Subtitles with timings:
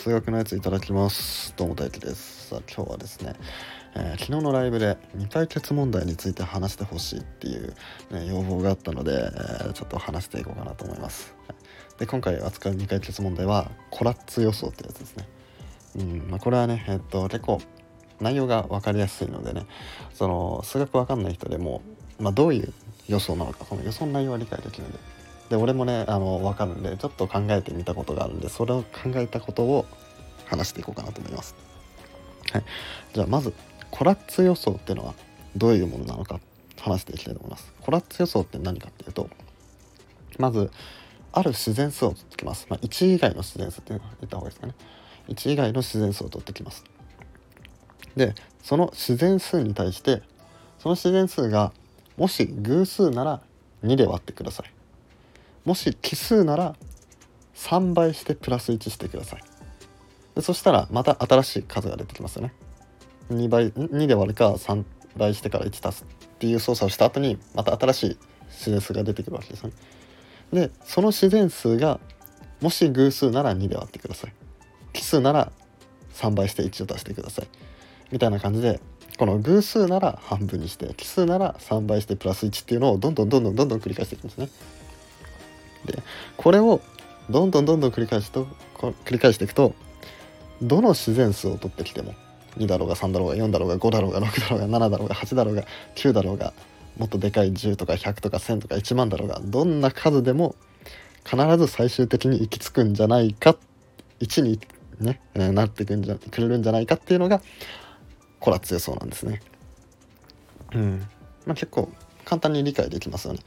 [0.00, 1.52] 数学のやついただきます。
[1.58, 2.48] どうも大輝です。
[2.48, 3.34] さあ今日はですね、
[3.94, 7.74] えー、昨日のライブで未解決問題について話してほしいっていう、
[8.10, 11.34] ね、要望があったので、えー、ちょっと話していこうかなと思います。
[11.98, 15.28] で今回扱う未解決問題はコラッツ予想ってやつですね。
[15.96, 17.60] うんまあ、これはねえっと結構
[18.22, 19.66] 内容が分かりやすいのでね
[20.14, 21.82] その数学分かんない人でも、
[22.18, 22.72] まあ、どういう
[23.06, 25.19] 予想なのかその予想の内容は理解できるので
[25.50, 29.84] で俺もねあの分かるんでちょっと考えてみたことがあるんでそれを考えたことを
[30.46, 31.54] 話していこうかなと思います。
[32.52, 32.64] はい、
[33.12, 33.52] じゃあまず
[33.90, 35.14] コラッツ予想っていうのは
[35.56, 36.40] どういうものなのか
[36.78, 37.72] 話していきたいと思います。
[37.80, 39.28] コラッツ予想って何かっていうと
[40.38, 40.70] まず
[41.32, 42.66] ある自然数を取ってきます。
[42.68, 44.74] まあ、1以外の自然数って言った方がいいですかね。
[45.28, 46.84] 1以外の自然数を取ってきます。
[48.16, 50.22] でその自然数に対して
[50.78, 51.72] その自然数が
[52.16, 53.40] もし偶数なら
[53.84, 54.79] 2で割ってください。
[55.64, 56.74] もし奇数なら
[57.54, 59.42] 3倍してプラス1してください。
[60.34, 62.52] でそしたらまた新しい数が出てきますよね。
[63.30, 64.84] 2倍2で割るか3
[65.16, 68.18] 倍してから1足すっていう操作をした後にまた新しい
[68.48, 69.72] 自然数が出てくるわけですね。
[70.52, 72.00] でその自然数が
[72.60, 74.32] もし偶数なら2で割ってください。
[74.92, 75.52] 奇数なら
[76.14, 77.48] 3倍して1を足してください。
[78.10, 78.80] みたいな感じで
[79.18, 84.48] この偶数なら半分にして奇数なら3倍してプラス1っていうのをどんどんどんどんどんどん繰り返していきますね。
[85.86, 86.02] で
[86.36, 86.80] これを
[87.28, 89.74] どんどんどんどん繰り返すと繰り返していくと
[90.62, 92.14] どの自然数を取ってきても
[92.58, 95.64] 2だろうが3だろうが4だろうが5だろうが6だろうが7だろうが8だろうが
[95.94, 96.52] 9だろうが
[96.98, 100.54] もっとでかい10とか100とか1000とか1万だろうがどんな数でも
[101.24, 103.56] 必ず最終的に行き着くんじゃないか
[104.20, 104.60] 1に
[105.00, 107.40] ね、なってくんじゃくれるんじゃないかっていうのが
[108.38, 109.40] コラッツ予想なんですね。
[110.74, 111.08] うん
[111.46, 111.90] まあ、結構
[112.24, 113.40] 簡単に理解できますよね。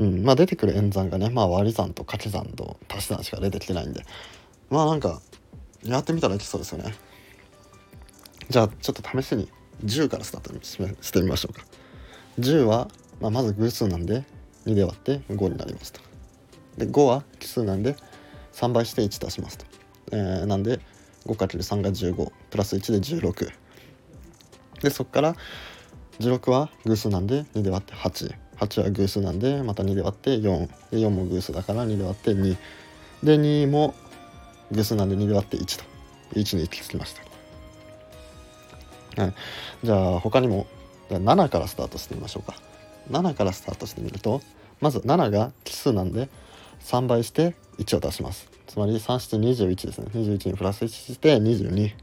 [0.00, 0.24] うん。
[0.24, 4.04] まあ出てくる演算がね、まあ、割り算と掛け算と足し算しか出てきてないんで。
[4.70, 5.20] まあなんか
[5.84, 6.94] やってみたらいきそうですよね。
[8.48, 9.48] じゃあちょっと試しに
[9.84, 10.64] 10からスタート
[11.00, 11.64] してみましょうか。
[12.38, 12.88] 10は、
[13.20, 14.24] まあ、まず偶数なんで
[14.66, 16.00] 2で割って5になりますと。
[16.76, 17.96] で5は奇数なんで
[18.52, 19.66] 3倍して1足しますと、
[20.12, 20.80] えー、なんで
[21.26, 23.50] 5×3 が15プラス1で16
[24.82, 25.36] でそこから
[26.20, 32.56] 16は偶数なんで2で割って8 8は偶数なんでまた2で割って4で4も偶数だから2で割って2
[33.22, 33.94] で2も
[34.70, 35.84] 偶数なんで2で割って1と。
[36.32, 37.16] 1に行き着きまし
[39.16, 39.34] た、はい、
[39.82, 40.68] じゃあ他にも
[41.08, 42.54] じゃあ7からスタートしてみましょうか。
[43.10, 44.40] 7からスタートしてみると
[44.80, 46.28] まず7が奇数なんで
[46.82, 48.48] 3倍して1を出します。
[48.68, 50.06] つまり3して21ですね。
[50.14, 51.94] 21にプラス1して22で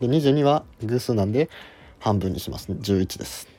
[0.00, 1.48] 22は偶数なんで
[2.00, 2.78] 半分にしますね。
[2.80, 3.57] 11です。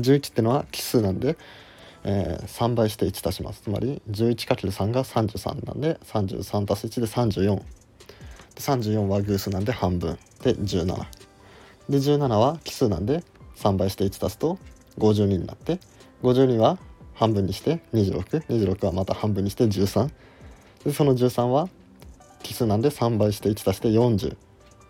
[0.00, 1.36] 11ってのは奇数なんで、
[2.04, 3.62] えー、3倍して1足します。
[3.62, 7.62] つまり 11×3 が33なんで33足す1で34で
[8.56, 10.18] 34は偶数なんで半分。
[10.42, 10.86] で17
[11.88, 13.22] で17は奇数なんで
[13.56, 14.58] 3倍して1足すと
[14.98, 15.78] 52になって
[16.22, 16.78] 52は
[17.14, 20.10] 半分にして2626 26はまた半分にして13
[20.84, 21.68] でその13は
[22.42, 24.36] 奇数なんで3倍して1足して40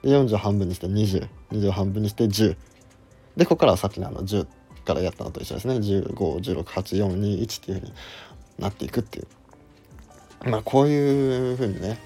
[0.02, 2.56] で40半分にして2020半分にして10
[3.36, 4.08] でここからはさっきの。
[4.08, 4.46] あの10
[4.86, 7.94] からやったのと一緒ですね15168421っていう風に
[8.58, 11.98] なっていくっていうまあこういう風にね、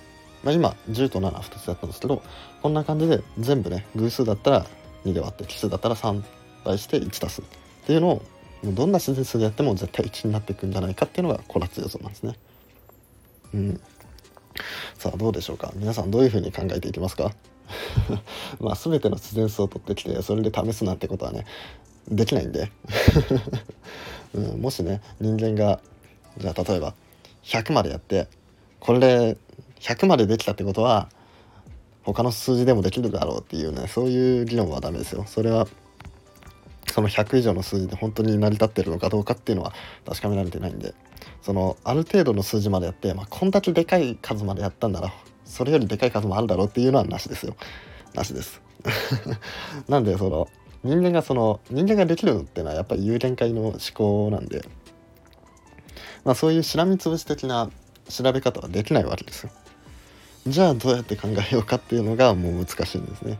[0.42, 2.22] まあ、今10と72つやったんですけど
[2.62, 4.66] こんな感じで全部ね偶数だったら
[5.04, 6.22] 2で割って奇数だったら3
[6.64, 7.44] 倍して1足すっ
[7.86, 8.22] ていうのを
[8.64, 12.34] どんな自然数でやっても絶対1になっていくんじゃないかっていうのがコラツ予想なんですね。
[13.54, 13.80] うん。
[14.98, 17.32] さあどうでしょうか皆さんどういうふうに考えていきますか？
[18.60, 21.47] まあ全ての自然数を取ってきてそれで試すなんてことはね
[22.09, 22.71] できないんで、
[24.34, 25.81] うん、もしね人間が
[26.38, 26.94] じゃあ例えば
[27.44, 28.28] 100までやって
[28.78, 29.37] これで
[29.81, 31.09] 100までできたってことは
[32.03, 35.25] 他の数字でもできるだろうっていうねそういう議論はダメですよ。
[35.27, 35.66] それは
[36.91, 39.72] その100以上の数字で本当に成り立ってるのかどうかっていうのは
[40.06, 40.94] 確かめられてないんで
[41.41, 45.13] そのある程度の数字までやって、まあ、こんだけでかい数までやったんなら
[45.45, 47.57] それよりでかい数もあるだろうっていうのはなしですよ。
[48.15, 48.60] なしです。
[49.89, 50.48] なんでその
[50.82, 54.62] 人間がその人間ができるのってのはやっぱり有限界の思考なんで、
[56.24, 57.71] まあ、そういうしらみつぶし的な
[58.09, 59.53] 調べ方はできないわけですよ。
[60.47, 63.38] じゃあどうやって考えようかっていうのがもう難しいんですね。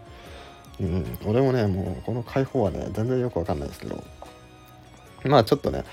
[0.81, 4.02] うん、俺もねもうこの解放はね全然よくわかんないですけど
[5.25, 5.84] まあちょっとね、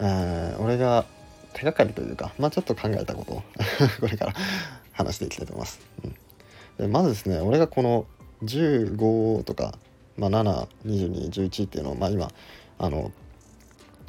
[0.00, 1.04] えー、俺が
[1.52, 3.42] 手がかりというかまあちょっと考えたことを
[4.00, 4.34] これから
[4.92, 5.80] 話していきたいと思います。
[6.04, 6.16] うん、
[6.78, 8.06] でまずですね俺がこの
[8.42, 9.78] 15とか
[10.16, 12.30] まあ、72211っていうのを、まあ、今
[12.78, 13.12] あの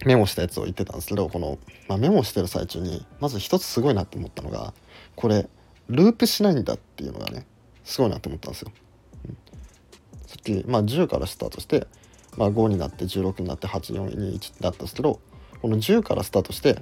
[0.06, 1.58] メモしたやつを言ってたんですけどこの、
[1.88, 4.74] まあ、メモしてる最中にまず一つすごいなって思ったのが
[5.16, 5.48] これ
[5.88, 7.46] ループしないんだっていうのがね
[7.84, 8.72] すごいなと思ったんですよ。
[9.26, 9.38] うん、
[10.26, 11.88] さっき、まあ、10からスタートして、
[12.38, 15.20] まあ、5になって16になって8421だったんですけど
[15.62, 16.82] この10からスタートして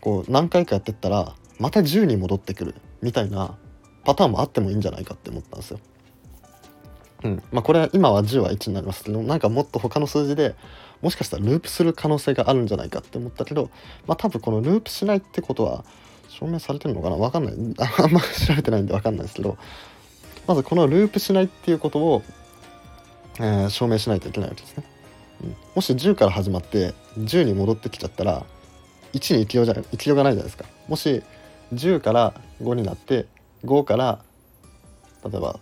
[0.00, 3.56] こう何回かやってったらまた10に戻ってくるみたいな
[4.04, 5.80] パターンもあってもいいんじゃないかって思ったんですよ。
[7.24, 7.42] うん。
[7.52, 10.54] まあ、これは今は10は1になりますけどなんかもっと他の数字で
[11.02, 13.70] もしかしたらループする可能性があるんじゃないかって思ったけど、
[14.06, 15.84] まあ、多分このループしないってことは
[16.28, 17.16] 証明されてるのかな？
[17.16, 17.54] 分かんない。
[18.02, 19.56] あんま調べてないんで分かんないですけど
[20.46, 22.22] まずこのループしないっていうことを、
[23.38, 24.84] えー、証明しないといけないわけですね、
[25.42, 28.44] うん、もし10から始まって10に戻ってきちゃったら
[29.12, 30.64] 1に生きようじゃ生きようがないじゃないですか。
[30.88, 31.22] もし
[31.74, 33.26] 10から5になって
[33.64, 34.20] 5から
[35.24, 35.58] 例えば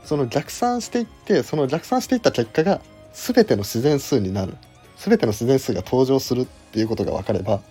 [0.03, 2.81] その逆算していってその逆算していった結果が
[3.13, 4.57] 全ての自然数になる
[4.97, 7.61] 全ての自然数が登場するっていうことが分かれば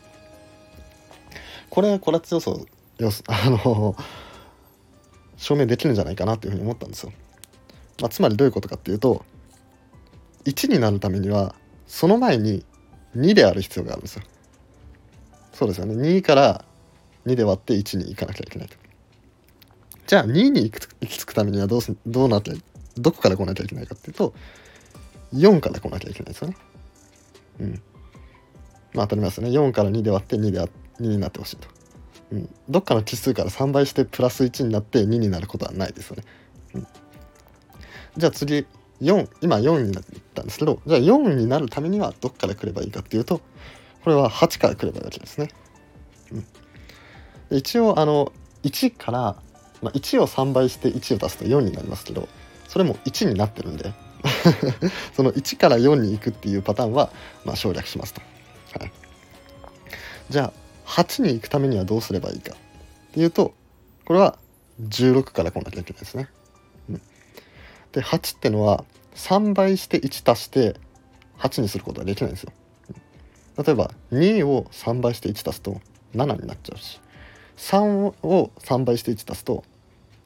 [1.71, 2.67] これはコラッツ予想
[3.27, 3.97] あの
[5.37, 7.13] 証明できるんじゃないかなっていうふうに思ったんですよ。
[8.01, 9.25] まあ、つまりどういうことかっていうと
[10.45, 11.55] 1になるためには
[11.87, 12.65] その前に
[13.17, 14.23] 2である必要があるんですよ。
[15.53, 16.65] そうですよね2から
[17.27, 18.77] 2で割って1に行かなきゃいけないと。
[20.07, 22.53] じゃあ2に行き着くためにはどうすどうなって
[22.99, 24.35] どこから来なきゃいけないかっていうと
[25.33, 26.57] 4から来なきゃいけないですよね。
[27.61, 27.83] うん。
[28.95, 29.51] まあ当たり前ですね。
[29.51, 30.69] 4から2で割って2で2
[31.01, 31.69] になってほしいと。
[32.33, 32.55] うん。
[32.69, 36.25] どっかの奇数から3倍してプラス1になって2になることはないですよね。
[36.75, 36.87] うん。
[38.17, 38.67] じゃあ次
[39.01, 43.41] 4今4になったんですけどじゃあ4になるためにはどっから来ればいいかっていうと
[44.05, 45.49] これは8から来ればいいわけですね。
[47.51, 49.37] うん、一応あの1から、
[49.83, 52.29] まあ、1を3倍して1を足すと4になりますけど
[52.69, 53.93] それも1になってるんで
[55.15, 57.11] その1から4に行くっていうパターンは、
[57.45, 58.21] まあ、省略しますと。
[58.79, 58.93] はい、
[60.31, 60.53] じゃあ
[60.87, 62.57] 8に行くためにはどうすればいいかっ
[63.13, 63.55] ていうと
[64.05, 64.39] これは
[64.81, 66.29] 16から来なきゃいけないですね。
[66.89, 67.03] うん、
[67.93, 70.77] で8ってのは3倍して1足して
[71.39, 72.53] 8にすることはできないんですよ。
[73.59, 75.81] 例えば2を3倍して1足すと
[76.15, 77.01] 7になっちゃうし
[77.57, 79.65] 3を3倍して1足すと、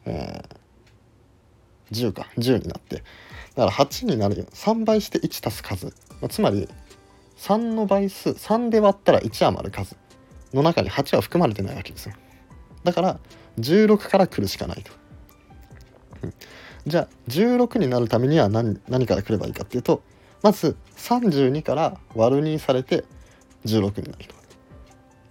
[0.05, 0.57] えー、
[1.93, 2.97] 10か10になって。
[2.97, 3.05] だか
[3.65, 4.45] ら8になるよ。
[4.53, 5.93] 3倍して1足す数、ま
[6.25, 6.69] あ、つまり
[7.39, 9.97] 3の倍数3で割ったら1余る数
[10.53, 12.15] の中に8は含まれてないわけですよ。
[12.85, 13.19] だから
[13.59, 14.93] 16から来るしかないと、
[16.23, 16.35] うん、
[16.87, 20.03] じゃあ16になるためには何何から来ればいいかっていうと
[20.43, 23.05] まず32から割る2されて
[23.65, 24.35] 16になると、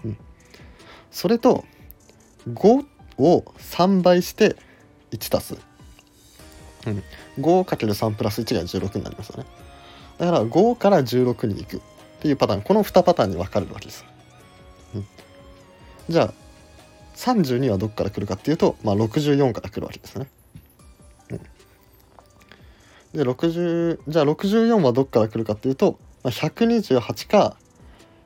[0.05, 0.17] うん、
[1.11, 1.63] それと
[2.49, 2.85] 5
[3.17, 4.55] を3倍して
[5.11, 5.74] 1足す。
[6.87, 7.03] うん、
[7.39, 9.45] 5×3 プラス1が16になりますよね。
[10.17, 11.81] だから5から16に行くっ
[12.21, 14.05] ていうパターンこの2パターンに分かれるわけです、
[14.95, 15.05] うん、
[16.09, 16.33] じゃあ
[17.15, 20.27] 32はどっから来るかっていうと、まあ、64から来るわけですね、
[21.29, 21.37] うん、
[23.13, 27.57] で60じゃあ64はどっから来るかっていうと、まあ、128か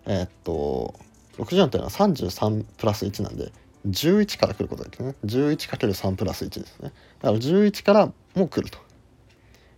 [0.05, 0.95] えー、っと
[1.37, 3.51] 64っていうのは33プラス1なんで
[3.87, 5.15] 11から来ることですね。
[5.25, 6.91] 11×3 プラス1ですね。
[7.21, 8.79] だから11からも来ると。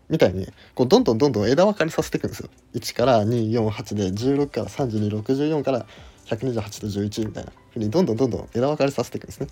[0.09, 2.49] みたいにこうどんどんどんどん枝分かれさせていくんですよ。
[2.73, 5.85] 1から248で16から3264から
[6.25, 9.47] 128と11みたいなふうにどんどんどんどん枝分かれさせていくんですね。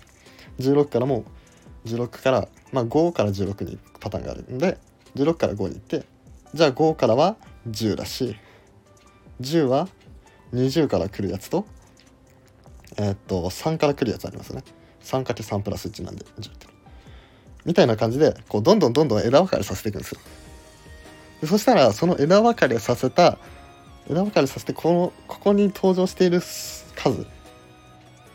[0.58, 1.24] 16からも
[1.86, 4.78] 16からまあ5から16にパターンがあるんで
[5.14, 6.04] 16から5に行って
[6.52, 7.36] じゃあ5からは
[7.68, 8.36] 10だし
[9.40, 9.88] 10は
[10.52, 11.64] 20から来るやつと
[12.96, 14.62] えー、っと3から来るやつありますね。
[15.02, 16.66] 3×3 プラス1なんで10って
[17.64, 20.20] みたいな感じでこうどんどんどんどん枝分かれさせていくんですよ。
[21.40, 23.38] でそしたらその枝分かれさせた
[24.08, 27.26] 枝分かれさせてこのここに登場している数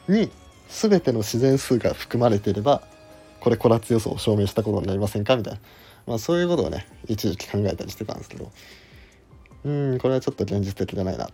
[0.08, 0.32] に
[0.70, 2.82] 全ての自然数が含まれていれば
[3.40, 5.36] これコラッツ予想を証明したことになりませんか？
[5.36, 5.60] みたいな、
[6.08, 8.52] まあ、そういうことをね一時期考えたりしてたんですけど。
[9.66, 11.28] うんこれはちょっと現実的じゃないな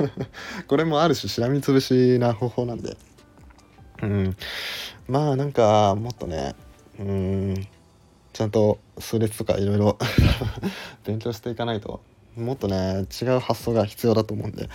[0.68, 2.98] これもある種しらみつぶしな方法なんで。
[4.02, 4.36] うん。
[5.08, 6.54] まあなんかもっとね
[7.00, 7.66] うん。
[8.34, 9.98] ちゃんと数列とかいろいろ
[11.04, 12.00] 勉強していかないと
[12.36, 14.68] もっとね違う発想が必要だと思うんで、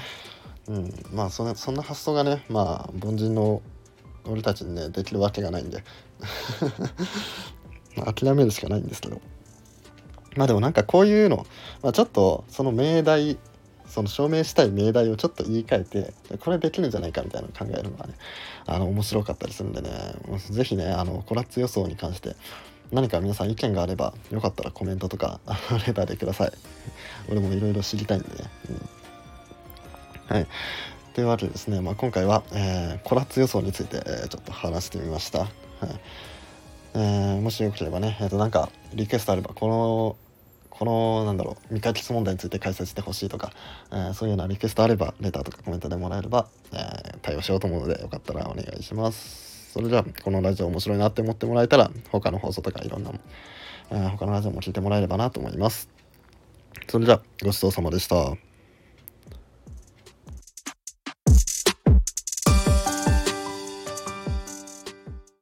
[0.68, 3.62] うん、まあそんそんな発想がねまあ凡人の
[4.25, 5.84] 俺たちにねできるわけがないんで。
[7.96, 9.22] 諦めるしかないんですけど。
[10.38, 11.46] まあでもなんかこういうの、
[11.82, 13.38] まあ、ちょっとその命題
[13.88, 18.13] その証明したい命題をちょっと言い換えてこれできるんじゃないかみたいなのを考えるのがね
[18.65, 19.89] あの面白かったりするんでね
[20.38, 22.36] 是非ねあのコラッツ予想に関して
[22.91, 25.39] 何か皆さん意見があればよかったらコメントとか
[25.88, 26.51] レターでください。
[27.29, 28.36] 俺もいろいろ知りたいんでね、
[30.29, 30.48] うん、はい。
[31.13, 35.50] というわけでですね、まあ、今回は、えー、コラッツ予想について、ちょっと話してみました、はい。
[36.94, 40.15] えー、もしよければね、えー、となんかリクエストあればこの
[40.77, 43.51] このなんだろう未解決問題について解説してほしいとか、
[43.91, 49.72] えー、そういうようなリクエストあればレターとかコメントでもらえれば、えー、対応しようと思うのでよかったらお願いします。
[49.74, 53.12] それじゃあこのラジオ面白いなって思ってもらえたら他の放送とかいろんな、
[53.91, 55.89] えー、他のラジオも聞いてもらえればなと思います。
[56.88, 58.47] それじゃあごちそうさまでした。